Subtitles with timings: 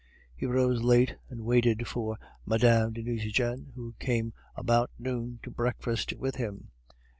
[0.35, 2.17] He rose late, and waited for
[2.47, 2.89] Mme.
[2.91, 6.69] de Nucingen, who came about noon to breakfast with him.